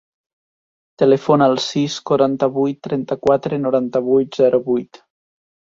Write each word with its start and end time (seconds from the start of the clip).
Telefona 1.01 1.49
al 1.51 1.61
sis, 1.67 1.99
quaranta-vuit, 2.11 2.81
trenta-quatre, 2.89 3.63
noranta-vuit, 3.69 4.45
zero, 4.45 4.67
vuit. 4.73 5.07